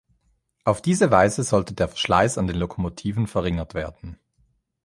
[0.63, 4.17] Auf diese Weise sollte der Verschleiß an den Lokomotiven verringert werden.